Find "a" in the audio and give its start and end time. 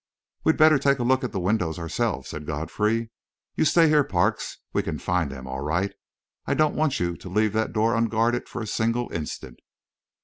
0.97-1.03, 8.63-8.65